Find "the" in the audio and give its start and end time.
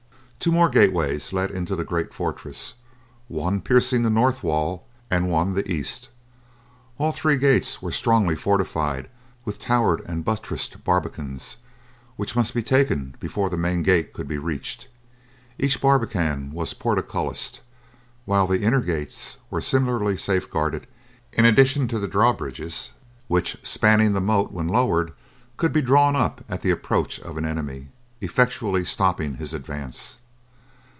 1.75-1.83, 4.01-4.09, 5.53-5.71, 13.51-13.55, 18.47-18.61, 21.99-22.07, 24.13-24.19, 26.61-26.71